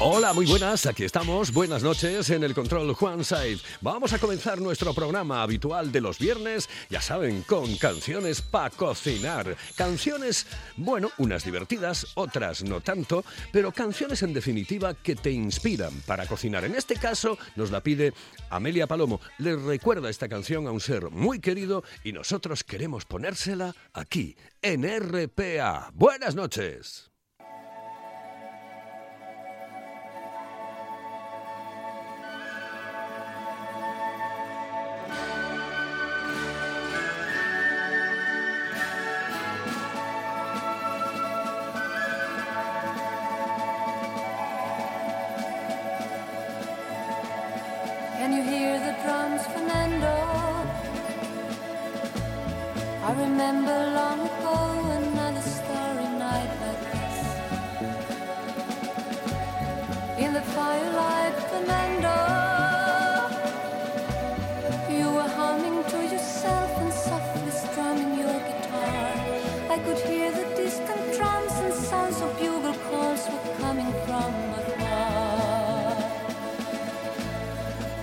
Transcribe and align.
Hola, 0.00 0.32
muy 0.32 0.44
buenas, 0.44 0.86
aquí 0.86 1.04
estamos. 1.04 1.52
Buenas 1.52 1.84
noches 1.84 2.28
en 2.30 2.42
el 2.42 2.52
control 2.52 2.92
Juan 2.94 3.22
Saiz. 3.22 3.62
Vamos 3.80 4.12
a 4.12 4.18
comenzar 4.18 4.60
nuestro 4.60 4.92
programa 4.92 5.40
habitual 5.40 5.92
de 5.92 6.00
los 6.00 6.18
viernes, 6.18 6.68
ya 6.90 7.00
saben, 7.00 7.42
con 7.42 7.76
canciones 7.76 8.42
para 8.42 8.70
cocinar. 8.70 9.56
Canciones, 9.76 10.48
bueno, 10.76 11.12
unas 11.18 11.44
divertidas, 11.44 12.08
otras 12.14 12.64
no 12.64 12.80
tanto, 12.80 13.24
pero 13.52 13.70
canciones 13.70 14.24
en 14.24 14.34
definitiva 14.34 14.94
que 14.94 15.14
te 15.14 15.30
inspiran 15.30 15.92
para 16.06 16.26
cocinar. 16.26 16.64
En 16.64 16.74
este 16.74 16.96
caso 16.96 17.38
nos 17.54 17.70
la 17.70 17.80
pide 17.80 18.12
Amelia 18.50 18.88
Palomo. 18.88 19.20
Le 19.38 19.54
recuerda 19.54 20.10
esta 20.10 20.28
canción 20.28 20.66
a 20.66 20.72
un 20.72 20.80
ser 20.80 21.10
muy 21.10 21.38
querido 21.38 21.84
y 22.02 22.10
nosotros 22.10 22.64
queremos 22.64 23.04
ponérsela 23.04 23.72
aquí, 23.92 24.36
en 24.60 24.82
RPA. 24.82 25.92
Buenas 25.94 26.34
noches. 26.34 27.13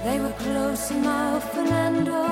They 0.04 0.20
were 0.20 0.34
close 0.34 0.90
enough, 0.90 1.54
Fernando. 1.54 2.24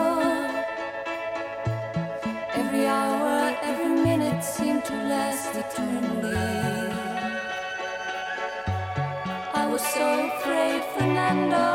Every 2.55 2.87
hour, 2.87 3.55
every 3.61 3.93
minute 4.03 4.43
seemed 4.43 4.83
to 4.85 4.93
last 4.93 5.53
eternally. 5.53 6.33
I 9.53 9.67
was 9.67 9.83
so 9.85 10.07
afraid, 10.29 10.81
Fernando. 10.95 11.67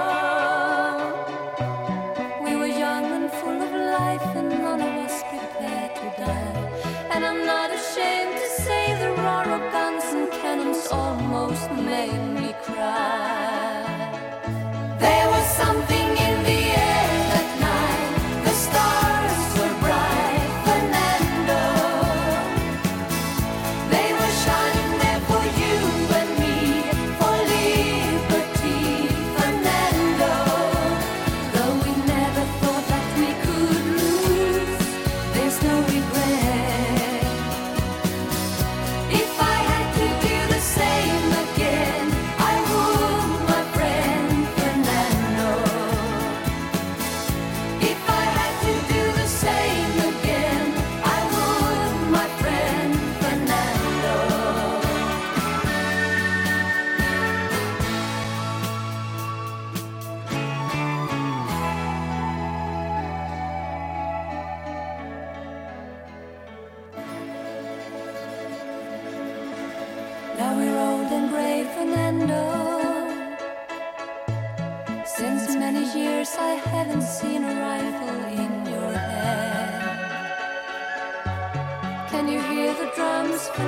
We 2.45 2.57
were 2.57 2.75
young 2.85 3.05
and 3.17 3.31
full 3.31 3.63
of 3.63 3.73
life, 3.73 4.27
and 4.35 4.49
none 4.49 4.83
of 4.83 4.95
us 5.07 5.23
prepared 5.31 5.95
to 5.95 6.07
die. 6.19 6.55
And 7.13 7.25
I'm 7.25 7.47
not 7.47 7.71
ashamed 7.71 8.35
to 8.43 8.49
say 8.65 8.85
the 8.99 9.11
roar 9.23 9.47
of 9.57 9.63
guns 9.73 10.05
and 10.17 10.29
cannons 10.43 10.89
almost 10.91 11.71
made 11.71 12.25
me 12.41 12.53
cry. 12.65 13.34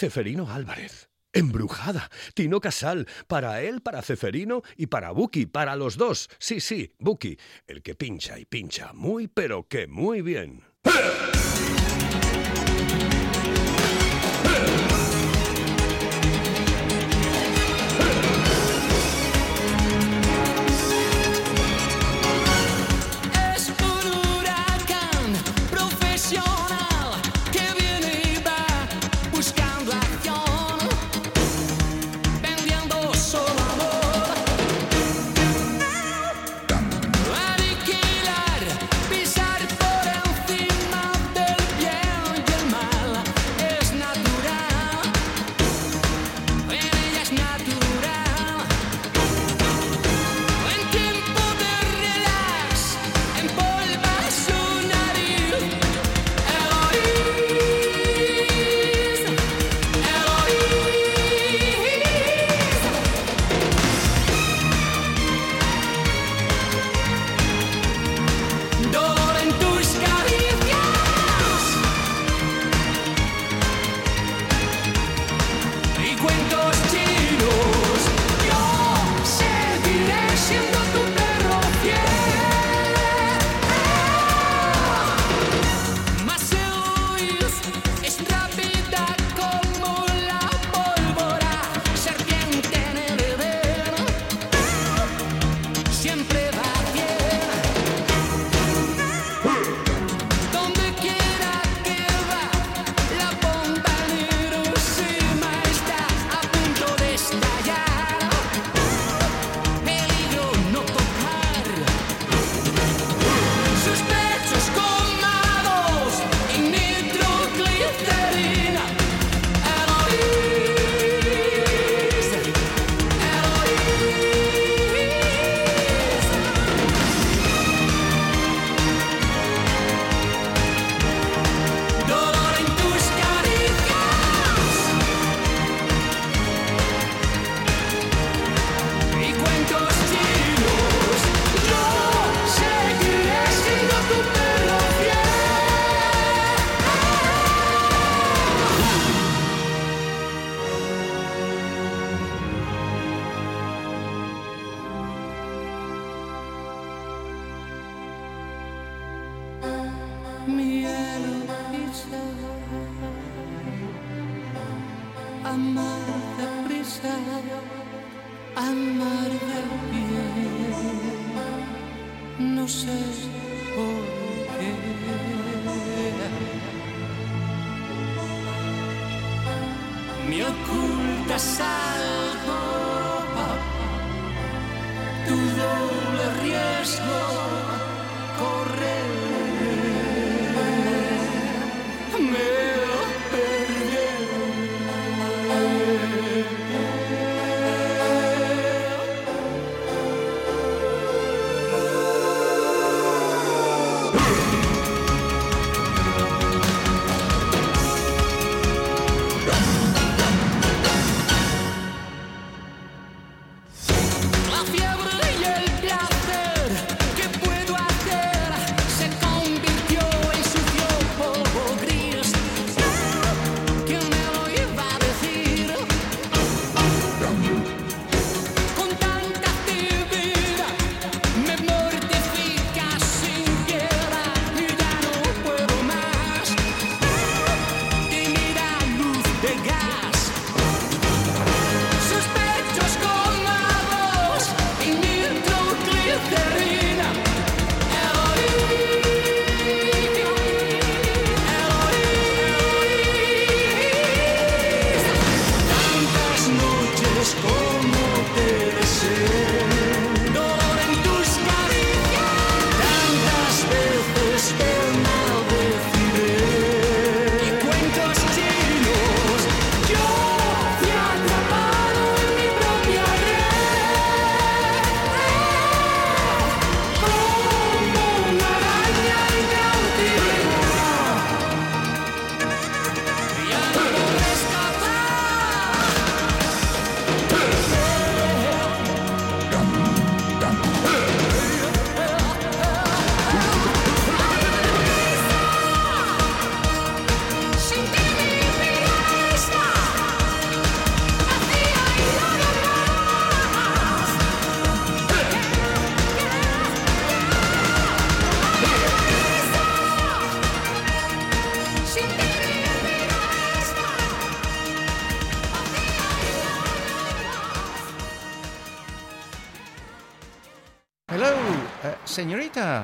Ceferino 0.00 0.50
Álvarez. 0.50 1.10
Embrujada. 1.30 2.10
Tino 2.32 2.58
Casal. 2.58 3.06
Para 3.26 3.60
él, 3.60 3.82
para 3.82 4.00
Ceferino 4.00 4.62
y 4.78 4.86
para 4.86 5.10
Buki. 5.10 5.44
Para 5.44 5.76
los 5.76 5.98
dos. 5.98 6.30
Sí, 6.38 6.60
sí, 6.60 6.94
Buki. 6.98 7.36
El 7.66 7.82
que 7.82 7.94
pincha 7.94 8.38
y 8.38 8.46
pincha 8.46 8.94
muy, 8.94 9.28
pero 9.28 9.68
que 9.68 9.86
muy 9.88 10.22
bien. 10.22 10.64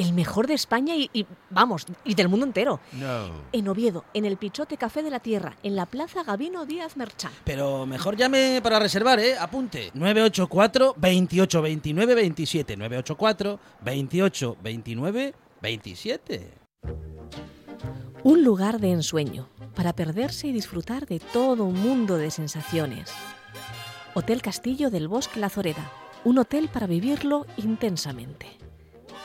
el 0.00 0.12
mejor 0.12 0.46
de 0.46 0.54
España 0.54 0.94
y, 0.96 1.26
vamos, 1.50 1.86
y 2.04 2.14
del 2.14 2.28
mundo 2.28 2.46
entero. 2.46 2.80
No. 2.92 3.30
En 3.52 3.68
Oviedo, 3.68 4.04
en 4.14 4.24
el 4.24 4.36
Pichote 4.36 4.76
Café 4.76 5.02
de 5.02 5.10
la 5.10 5.20
Tierra, 5.20 5.56
en 5.62 5.76
la 5.76 5.86
Plaza 5.86 6.22
Gabino 6.22 6.66
Díaz 6.66 6.96
Merchán. 6.96 7.32
Pero 7.44 7.86
mejor 7.86 8.16
llame 8.16 8.60
para 8.62 8.78
reservar, 8.78 9.20
¿eh? 9.20 9.36
Apunte. 9.38 9.90
984 9.94 10.94
28 10.96 11.62
29 11.62 12.14
27. 12.14 12.76
984 12.76 13.60
28 13.82 14.56
29 14.62 15.34
27. 15.60 16.50
Un 18.22 18.44
lugar 18.44 18.80
de 18.80 18.92
ensueño 18.92 19.48
para 19.74 19.94
perderse 19.94 20.48
y 20.48 20.52
disfrutar 20.52 21.06
de 21.06 21.20
todo 21.20 21.64
un 21.64 21.80
mundo 21.80 22.18
de 22.18 22.30
sensaciones. 22.30 23.10
Hotel 24.14 24.42
Castillo 24.42 24.90
del 24.90 25.08
Bosque 25.08 25.40
La 25.40 25.48
Zoreda. 25.48 25.90
Un 26.24 26.38
hotel 26.38 26.68
para 26.68 26.86
vivirlo 26.86 27.46
intensamente. 27.56 28.59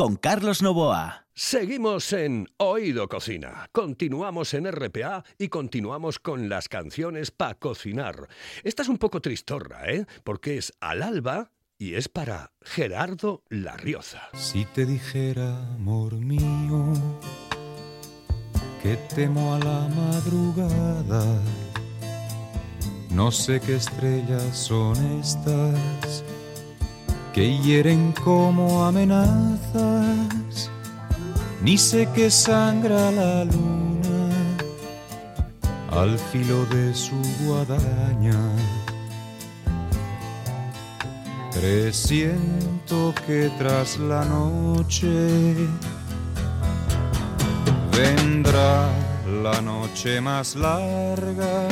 con 0.00 0.16
Carlos 0.16 0.62
Novoa. 0.62 1.26
Seguimos 1.34 2.14
en 2.14 2.48
Oído 2.56 3.06
Cocina, 3.06 3.68
continuamos 3.70 4.54
en 4.54 4.72
RPA 4.72 5.22
y 5.36 5.48
continuamos 5.48 6.18
con 6.18 6.48
las 6.48 6.70
canciones 6.70 7.30
para 7.30 7.56
cocinar. 7.56 8.26
Esta 8.64 8.80
es 8.80 8.88
un 8.88 8.96
poco 8.96 9.20
tristorra, 9.20 9.92
¿eh? 9.92 10.06
Porque 10.24 10.56
es 10.56 10.72
al 10.80 11.02
alba 11.02 11.50
y 11.76 11.96
es 11.96 12.08
para 12.08 12.52
Gerardo 12.62 13.42
La 13.50 13.76
Rioza. 13.76 14.30
Si 14.32 14.64
te 14.64 14.86
dijera, 14.86 15.74
amor 15.74 16.14
mío, 16.14 16.94
que 18.82 18.96
temo 19.14 19.54
a 19.54 19.58
la 19.58 19.86
madrugada, 19.94 21.42
no 23.10 23.30
sé 23.30 23.60
qué 23.60 23.76
estrellas 23.76 24.56
son 24.56 24.96
estas 25.20 26.24
que 27.32 27.58
hieren 27.58 28.12
como 28.24 28.84
amenazas 28.84 30.70
ni 31.62 31.76
sé 31.76 32.08
que 32.14 32.30
sangra 32.30 33.10
la 33.10 33.44
luna 33.44 33.80
al 35.90 36.18
filo 36.18 36.64
de 36.66 36.94
su 36.94 37.16
guadaña. 37.44 38.38
Presiento 41.52 43.12
que 43.26 43.50
tras 43.58 43.98
la 43.98 44.24
noche 44.24 45.54
vendrá 47.92 48.88
la 49.42 49.60
noche 49.60 50.20
más 50.20 50.56
larga. 50.56 51.68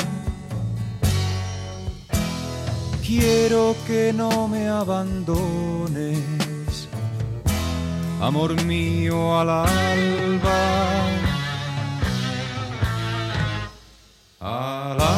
Quiero 3.09 3.75
que 3.87 4.13
no 4.13 4.47
me 4.49 4.69
abandones 4.69 6.19
amor 8.21 8.63
mío 8.65 9.39
al 9.41 9.49
alba. 9.49 10.61
Al 14.41 15.01
alba, 15.01 15.18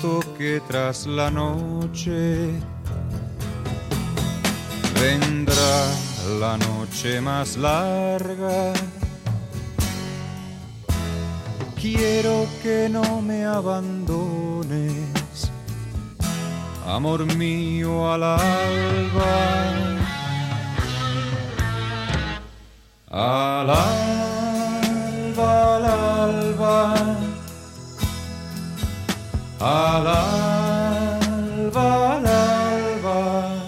Que 0.00 0.62
tras 0.66 1.06
la 1.06 1.30
noche 1.30 2.52
vendrá 4.98 5.92
la 6.40 6.56
noche 6.56 7.20
más 7.20 7.58
larga. 7.58 8.72
Quiero 11.78 12.46
que 12.62 12.88
no 12.88 13.20
me 13.20 13.44
abandones, 13.44 14.94
amor 16.86 17.26
mío 17.36 18.10
al 18.10 18.22
alba. 18.22 19.36
Al 23.10 23.68
alba, 23.68 24.36
al 25.76 25.84
alba, 25.84 26.94
al 29.60 30.06
alba, 30.06 32.16
al. 32.16 33.60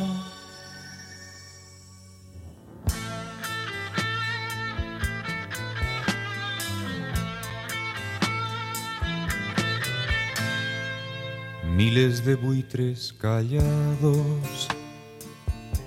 Miles 11.76 12.24
de 12.24 12.36
buitres 12.36 13.12
callados 13.18 14.68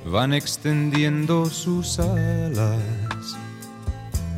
van 0.05 0.33
extendiendo 0.33 1.45
sus 1.45 1.99
alas. 1.99 3.37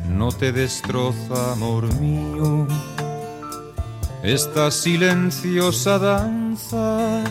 No 0.08 0.32
te 0.32 0.52
destroza, 0.52 1.52
amor 1.52 1.92
mío, 2.00 2.66
esta 4.34 4.70
silenciosa 4.70 5.98
danza, 5.98 7.24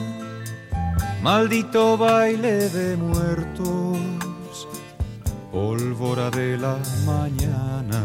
maldito 1.22 1.96
baile 1.96 2.70
de 2.70 2.98
muertos, 2.98 4.68
pólvora 5.52 6.32
de 6.32 6.58
la 6.58 6.76
mañana. 7.06 8.02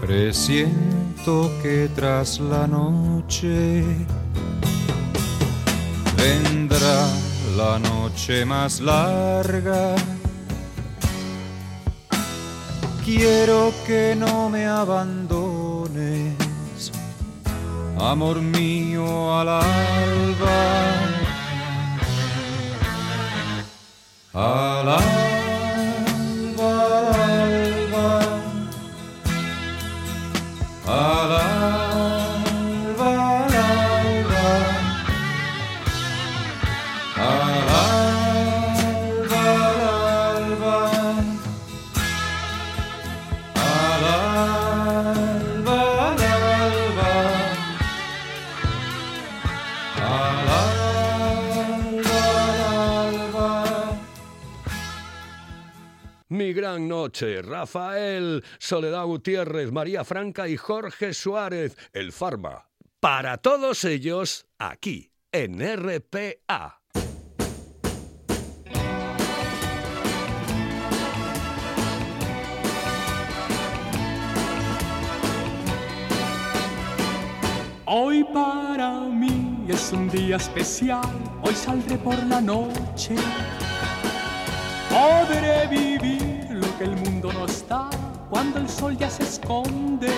Presiento 0.00 1.50
que 1.62 1.90
tras 1.94 2.40
la 2.40 2.66
noche 2.66 3.84
vendrá 6.16 7.06
la 7.54 7.78
noche 7.78 8.46
más 8.46 8.80
larga. 8.80 9.94
Quiero 13.04 13.72
que 13.86 14.14
no 14.14 14.48
me 14.48 14.66
abandones, 14.66 15.49
amor 18.00 18.40
mío 18.40 19.38
al 19.38 19.48
alba. 19.48 20.60
Al 24.32 24.88
alba, 24.88 25.29
Gran 56.52 56.88
noche, 56.88 57.42
Rafael, 57.42 58.42
Soledad 58.58 59.04
Gutiérrez, 59.04 59.72
María 59.72 60.04
Franca 60.04 60.48
y 60.48 60.56
Jorge 60.56 61.14
Suárez, 61.14 61.76
el 61.92 62.12
Farma. 62.12 62.68
Para 63.00 63.38
todos 63.38 63.84
ellos, 63.84 64.46
aquí, 64.58 65.12
en 65.32 65.60
RPA. 65.60 66.80
Hoy 77.92 78.22
para 78.32 79.00
mí 79.00 79.66
es 79.68 79.92
un 79.92 80.08
día 80.08 80.36
especial, 80.36 81.10
hoy 81.42 81.54
saldré 81.54 81.96
por 81.98 82.16
la 82.26 82.40
noche. 82.40 83.16
Podré 84.88 85.66
vivir 85.66 86.29
que 86.80 86.84
el 86.86 86.96
mundo 86.96 87.30
no 87.30 87.44
está 87.44 87.90
cuando 88.30 88.58
el 88.58 88.66
sol 88.66 88.96
ya 88.96 89.10
se 89.10 89.22
esconde. 89.22 90.08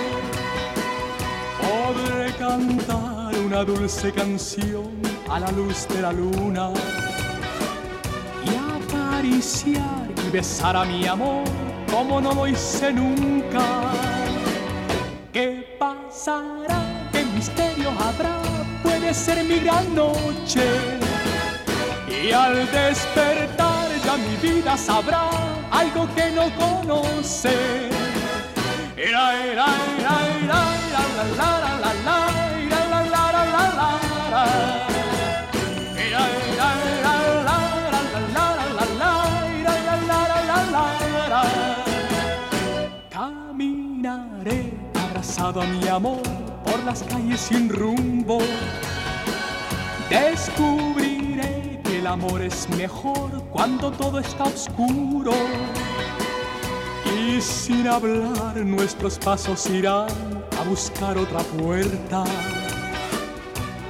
Podré 1.61 2.33
cantar 2.38 3.37
una 3.45 3.64
dulce 3.64 4.12
canción 4.12 4.92
a 5.28 5.40
la 5.40 5.50
luz 5.50 5.88
de 5.88 6.02
la 6.02 6.12
luna 6.12 6.71
y 8.47 8.50
acariciar 8.78 10.09
y 10.25 10.31
besar 10.31 10.76
a 10.76 10.85
mi 10.85 11.04
amor 11.04 11.42
como 11.90 12.21
no 12.21 12.33
lo 12.33 12.47
hice 12.47 12.92
nunca. 12.92 13.64
¿Qué 15.33 15.76
pasará? 15.81 17.09
¿Qué 17.11 17.25
misterio 17.25 17.90
habrá? 17.90 18.38
Puede 18.85 19.12
ser 19.12 19.45
mi 19.45 19.59
gran 19.59 19.92
noche. 19.97 20.64
Y 22.23 22.31
al 22.31 22.54
despertar 22.71 23.88
ya 24.04 24.16
mi 24.16 24.37
vida 24.37 24.76
sabrá 24.76 25.62
algo 25.73 26.07
que 26.14 26.31
no 26.31 26.45
conoce. 26.55 27.88
Era, 28.97 29.25
era, 29.45 29.67
era, 29.99 30.14
era, 30.45 30.61
la, 30.93 31.05
la, 31.12 31.25
la, 31.38 31.75
la, 31.83 31.93
la, 32.07 32.19
era, 32.61 32.81
la, 32.93 33.00
la, 33.02 33.25
la, 33.33 33.45
la, 33.45 33.62
la, 33.73 33.93
la. 34.31 34.45
La, 36.11 36.23
la, 36.23 36.76
la, 40.07 40.19
la, 40.25 40.38
la, 40.50 40.59
la, 40.71 40.85
la, 41.11 41.29
la. 41.29 41.43
Caminaré 43.11 44.61
abrazado 44.95 45.62
a 45.62 45.64
mi 45.64 45.88
amor 45.88 46.23
por 46.64 46.79
las 46.85 47.02
calles 47.05 47.41
sin 47.41 47.69
rumbo. 47.69 48.38
Descubriré 50.11 51.12
que 51.12 51.12
el 52.02 52.09
amor 52.09 52.42
es 52.42 52.68
mejor 52.71 53.30
cuando 53.52 53.92
todo 53.92 54.18
está 54.18 54.42
oscuro. 54.42 55.32
Y 57.16 57.40
sin 57.40 57.87
hablar 57.87 58.56
nuestros 58.56 59.21
pasos 59.21 59.71
irán 59.71 60.09
a 60.59 60.64
buscar 60.68 61.16
otra 61.16 61.38
puerta 61.56 62.25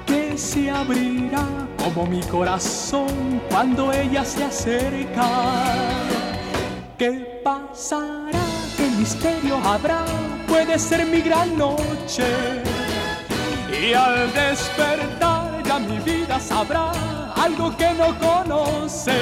que 0.06 0.36
se 0.36 0.70
abrirá 0.70 1.46
como 1.82 2.04
mi 2.06 2.20
corazón 2.24 3.40
cuando 3.48 3.90
ella 3.90 4.26
se 4.26 4.44
acerca. 4.44 5.28
¿Qué 6.98 7.40
pasará? 7.42 8.44
¿Qué 8.76 8.90
misterio 8.98 9.56
habrá? 9.64 10.04
Puede 10.46 10.78
ser 10.78 11.06
mi 11.06 11.22
gran 11.22 11.56
noche. 11.56 12.26
Y 13.82 13.94
al 13.94 14.30
despertar 14.34 15.62
ya 15.64 15.78
mi 15.78 15.98
vida 16.00 16.38
sabrá 16.38 16.92
algo 17.42 17.76
que 17.76 17.92
no 17.94 18.08
conoce. 18.18 19.18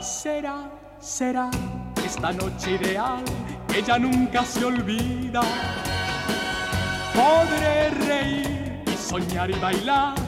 Será, 0.00 0.70
será 1.00 1.50
esta 2.04 2.32
noche 2.32 2.72
ideal 2.80 3.22
que 3.70 3.82
ya 3.82 3.98
nunca 3.98 4.44
se 4.44 4.64
olvida. 4.64 5.42
Podré 7.14 7.90
reír 7.90 8.82
y 8.86 8.96
soñar 8.96 9.50
y 9.50 9.54
bailar 9.54 10.27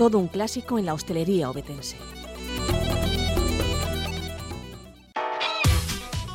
Todo 0.00 0.16
un 0.16 0.28
clásico 0.28 0.78
en 0.78 0.86
la 0.86 0.94
hostelería 0.94 1.50
obetense. 1.50 1.98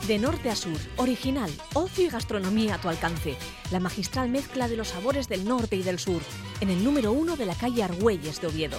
De 0.08 0.20
norte 0.20 0.52
a 0.52 0.56
sur, 0.56 0.78
original, 0.98 1.50
ocio 1.74 2.06
y 2.06 2.10
gastronomía 2.10 2.76
a 2.76 2.78
tu 2.78 2.90
alcance. 2.90 3.36
La 3.72 3.80
magistral 3.80 4.30
mezcla 4.30 4.68
de 4.68 4.78
los 4.78 4.90
sabores 4.90 5.28
del 5.28 5.48
norte 5.48 5.78
y 5.78 5.82
del 5.82 5.98
sur, 5.98 6.22
en 6.62 6.70
el 6.70 6.84
número 6.84 7.12
uno 7.12 7.38
de 7.38 7.48
la 7.48 7.56
calle 7.56 7.82
Argüelles 7.82 8.40
de 8.40 8.46
Oviedo. 8.46 8.78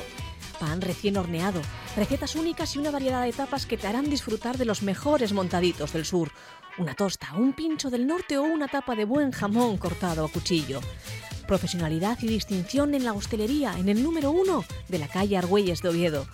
Pan 0.60 0.80
recién 0.80 1.16
horneado, 1.16 1.60
recetas 1.96 2.36
únicas 2.36 2.76
y 2.76 2.78
una 2.78 2.92
variedad 2.92 3.24
de 3.24 3.32
tapas 3.32 3.66
que 3.66 3.76
te 3.76 3.88
harán 3.88 4.08
disfrutar 4.08 4.56
de 4.56 4.66
los 4.66 4.82
mejores 4.82 5.32
montaditos 5.32 5.92
del 5.94 6.04
sur. 6.04 6.30
Una 6.78 6.94
tosta, 6.94 7.34
un 7.36 7.54
pincho 7.54 7.90
del 7.90 8.06
norte 8.06 8.38
o 8.38 8.44
una 8.44 8.68
tapa 8.68 8.94
de 8.94 9.04
buen 9.04 9.32
jamón 9.32 9.78
cortado 9.78 10.24
a 10.24 10.28
cuchillo. 10.28 10.78
Profesionalidad 11.46 12.18
y 12.22 12.26
distinción 12.26 12.94
en 12.94 13.04
la 13.04 13.12
hostelería, 13.12 13.78
en 13.78 13.88
el 13.88 14.02
número 14.02 14.30
uno 14.30 14.64
de 14.88 14.98
la 14.98 15.08
calle 15.08 15.36
Argüelles 15.36 15.80
de 15.80 15.88
Oviedo. 15.88 16.26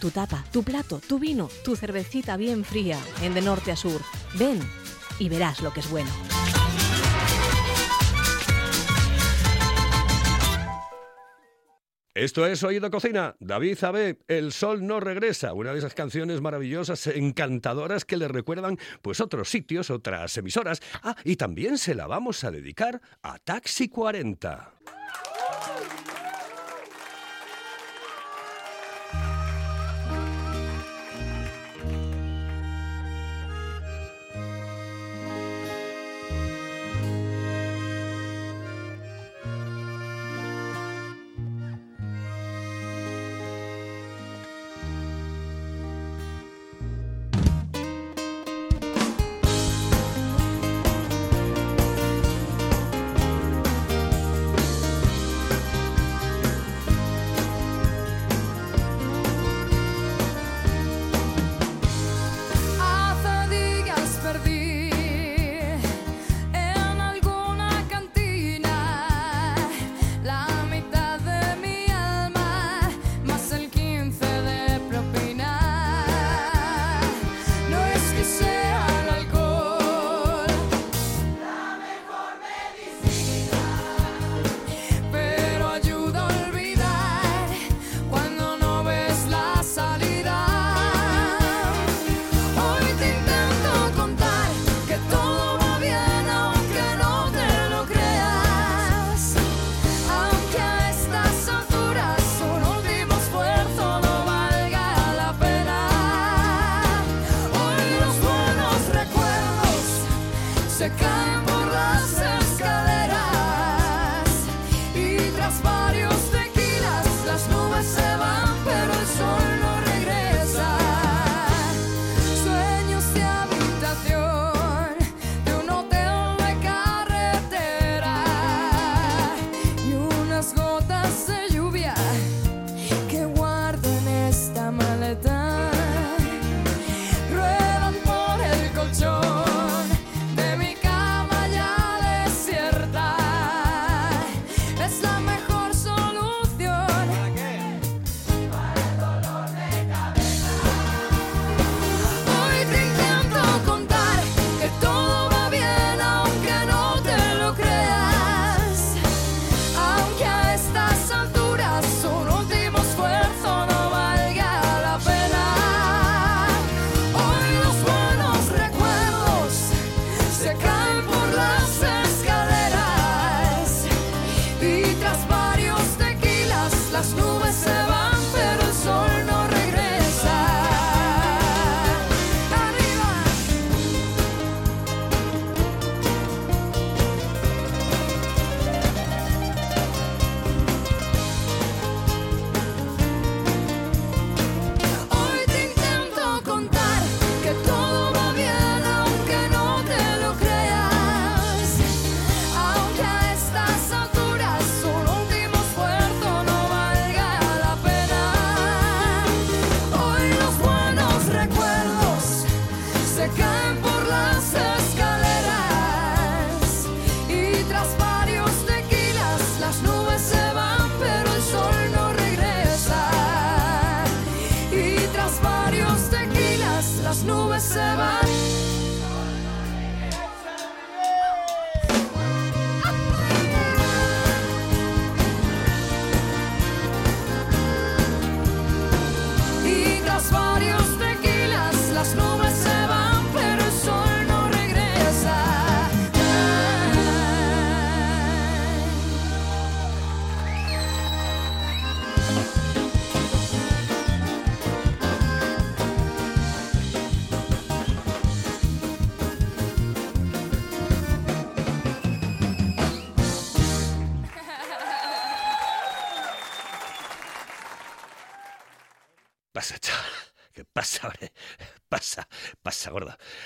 Tu 0.00 0.10
tapa, 0.10 0.44
tu 0.52 0.62
plato, 0.62 1.00
tu 1.06 1.18
vino, 1.18 1.48
tu 1.64 1.76
cervecita 1.76 2.36
bien 2.36 2.64
fría, 2.64 2.98
en 3.22 3.34
de 3.34 3.42
norte 3.42 3.72
a 3.72 3.76
sur. 3.76 4.00
Ven 4.38 4.60
y 5.18 5.28
verás 5.28 5.60
lo 5.60 5.72
que 5.72 5.80
es 5.80 5.90
bueno. 5.90 6.10
Esto 12.14 12.46
es 12.46 12.62
Oído 12.62 12.92
Cocina. 12.92 13.34
David 13.40 13.82
Abe, 13.82 14.20
El 14.28 14.52
Sol 14.52 14.86
no 14.86 15.00
regresa. 15.00 15.52
Una 15.52 15.72
de 15.72 15.78
esas 15.78 15.94
canciones 15.94 16.40
maravillosas, 16.40 17.08
encantadoras 17.08 18.04
que 18.04 18.16
le 18.16 18.28
recuerdan 18.28 18.78
pues 19.02 19.18
otros 19.18 19.50
sitios, 19.50 19.90
otras 19.90 20.38
emisoras. 20.38 20.80
Ah, 21.02 21.16
y 21.24 21.34
también 21.34 21.76
se 21.76 21.96
la 21.96 22.06
vamos 22.06 22.44
a 22.44 22.52
dedicar 22.52 23.00
a 23.20 23.40
Taxi 23.40 23.88
40. 23.88 24.74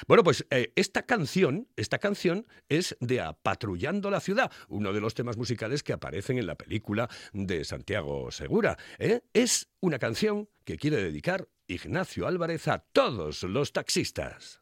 Bueno, 0.09 0.25
pues 0.25 0.47
eh, 0.49 0.73
esta 0.75 1.03
canción, 1.03 1.68
esta 1.77 1.99
canción 1.99 2.47
es 2.71 2.97
de 2.99 3.21
Apatrullando 3.21 4.11
la 4.11 4.21
ciudad, 4.21 4.51
uno 4.68 4.94
de 4.94 5.03
los 5.03 5.12
temas 5.12 5.37
musicales 5.37 5.83
que 5.83 5.92
aparecen 5.92 6.38
en 6.38 6.47
la 6.47 6.55
película 6.55 7.11
de 7.35 7.62
Santiago 7.62 8.31
Segura. 8.31 8.79
¿eh? 8.99 9.21
Es 9.35 9.68
una 9.81 9.99
canción 9.99 10.49
que 10.64 10.79
quiere 10.79 10.97
dedicar 10.97 11.47
Ignacio 11.66 12.27
Álvarez 12.27 12.68
a 12.68 12.79
todos 12.79 13.42
los 13.42 13.75
taxistas. 13.75 14.61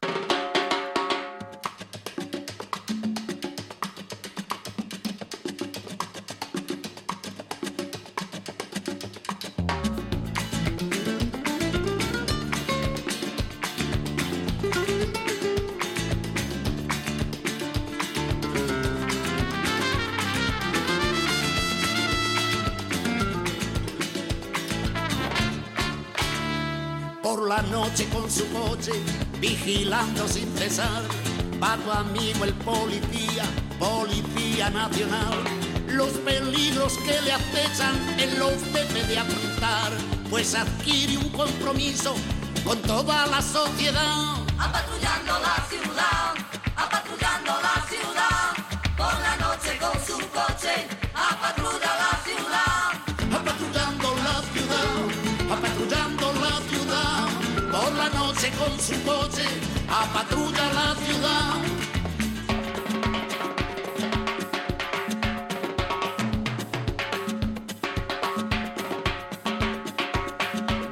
Vigilando 29.66 30.28
sin 30.28 30.48
cesar, 30.56 31.02
va 31.60 31.76
tu 31.78 31.90
amigo 31.90 32.44
el 32.44 32.54
policía, 32.54 33.42
policía 33.80 34.70
nacional. 34.70 35.42
Los 35.88 36.10
peligros 36.18 36.96
que 36.98 37.20
le 37.22 37.32
acechan, 37.32 37.96
él 38.20 38.38
los 38.38 38.62
debe 38.72 39.02
de 39.08 39.18
afrontar, 39.18 39.90
pues 40.30 40.54
adquiere 40.54 41.18
un 41.18 41.28
compromiso 41.30 42.14
con 42.64 42.80
toda 42.82 43.26
la 43.26 43.42
sociedad. 43.42 44.36
La 44.56 45.65
con 58.52 58.78
su 58.78 58.94
coche, 59.02 59.44
apatrulla 59.88 60.72
la 60.72 60.94
ciudad. 60.94 61.54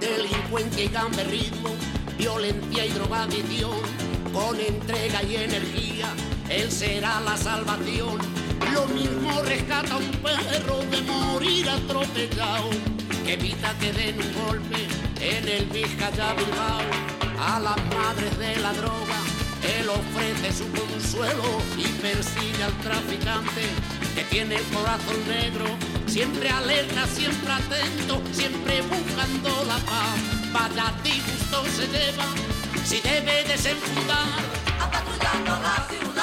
Delincuencia 0.01 0.85
y 0.85 0.89
gamberrismo, 0.89 1.71
violencia 2.19 2.87
y 2.87 2.89
drogadicción, 2.91 3.79
con 4.33 4.59
entrega 4.59 5.23
y 5.23 5.37
energía, 5.37 6.13
él 6.49 6.71
será 6.73 7.21
la 7.21 7.37
salvación. 7.37 8.19
Lo 8.73 8.87
mismo 8.87 9.43
rescata 9.43 9.97
un 9.97 10.11
perro 10.23 10.79
de 10.91 11.03
morir 11.03 11.69
atropellado, 11.69 12.71
que 13.25 13.35
evita 13.35 13.75
que 13.79 13.93
den 13.93 14.17
un 14.21 14.47
golpe 14.47 14.89
en 15.21 15.49
el 15.49 15.67
Vizcaya 15.67 16.35
Bilbao. 16.35 17.14
A 17.39 17.59
las 17.59 17.77
madres 17.95 18.39
de 18.39 18.57
la 18.57 18.73
droga, 18.73 19.19
él 19.63 19.89
ofrece 19.89 20.53
su 20.53 20.71
consuelo 20.71 21.43
y 21.77 21.85
persigue 22.01 22.63
al 22.63 22.73
traficante 22.79 23.63
que 24.15 24.23
tiene 24.25 24.57
el 24.57 24.65
corazón 24.65 25.17
negro, 25.29 25.65
siempre 26.07 26.49
alerta, 26.49 27.07
siempre 27.07 27.53
atento, 27.53 28.23
siempre 28.33 28.83
buscando 28.83 29.65
la 29.67 29.79
paz. 29.79 30.19
Vaya 30.53 30.93
disgusto 31.03 31.65
se 31.77 31.89
lleva, 31.89 32.27
si 32.85 33.01
debe 33.01 33.45
desenfundar. 33.45 34.29
Apatrullando 34.81 35.51
la 35.61 35.87
ciudad, 35.89 36.14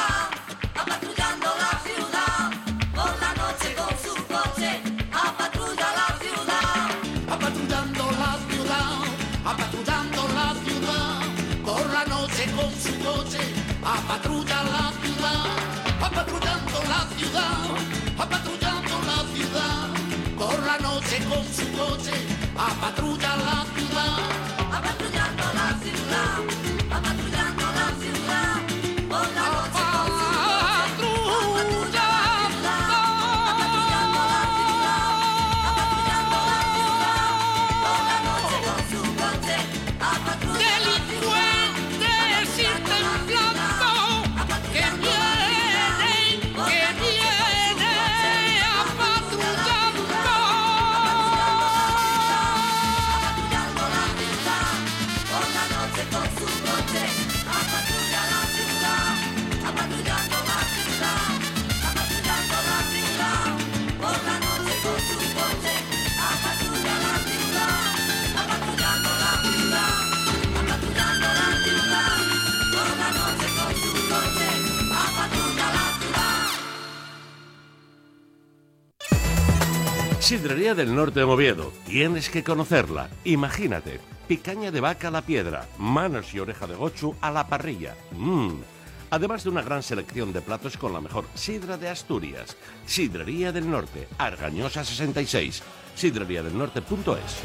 Sidrería 80.32 80.74
del 80.74 80.96
Norte 80.96 81.20
de 81.20 81.26
Oviedo. 81.26 81.74
Tienes 81.86 82.30
que 82.30 82.41
conocerla. 82.41 83.10
Imagínate. 83.26 84.00
Picaña 84.30 84.72
de 84.72 84.80
vaca 84.80 85.10
a 85.10 85.12
la 85.12 85.24
piedra, 85.24 85.67
manos 85.78 86.34
y 86.34 86.39
oreja 86.39 86.67
de 86.67 86.76
gochu 86.76 87.13
a 87.20 87.32
la 87.32 87.48
parrilla. 87.48 87.98
Mmm. 88.12 88.62
Además 89.10 89.44
de 89.44 89.50
una 89.50 89.62
gran 89.62 89.84
selección 89.84 90.32
de 90.32 90.39
platos 90.39 90.78
con 90.78 90.94
la 90.94 91.02
mejor 91.02 91.26
sidra 91.34 91.76
de 91.76 91.89
Asturias. 91.89 92.56
Sidrería 92.86 93.52
del 93.52 93.70
Norte, 93.70 94.08
Argañosa 94.17 94.86
66. 94.86 95.63
Sidreriadelnorte.es. 95.96 97.41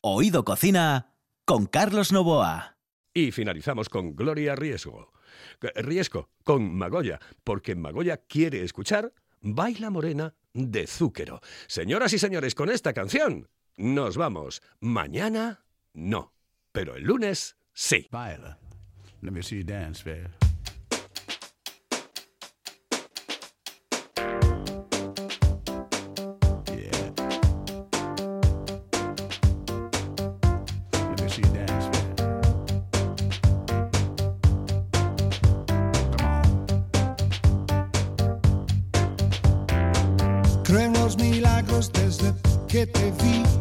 Oído 0.00 0.44
Cocina 0.44 1.14
con 1.44 1.66
Carlos 1.66 2.10
Novoa. 2.10 2.78
Y 3.14 3.30
finalizamos 3.30 3.88
con 3.88 4.16
Gloria 4.16 4.56
Riesgo. 4.56 5.12
Riesgo, 5.76 6.30
con 6.42 6.74
Magoya, 6.74 7.20
porque 7.44 7.76
Magoya 7.76 8.16
quiere 8.16 8.64
escuchar 8.64 9.12
Baila 9.40 9.90
Morena 9.90 10.34
de 10.52 10.86
Zúquero. 10.86 11.40
Señoras 11.66 12.12
y 12.12 12.18
señores, 12.18 12.54
con 12.54 12.70
esta 12.70 12.92
canción 12.92 13.48
nos 13.76 14.16
vamos. 14.16 14.62
Mañana 14.80 15.64
no, 15.92 16.32
pero 16.72 16.96
el 16.96 17.04
lunes 17.04 17.56
sí. 17.72 18.08
Baila. 18.10 18.58
Los 41.68 41.92
desde 41.92 42.32
que 42.68 42.86
te 42.86 43.10
vi 43.22 43.57